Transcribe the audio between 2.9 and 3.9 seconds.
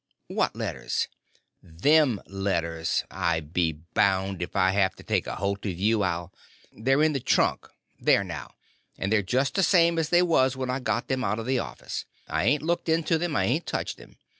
I be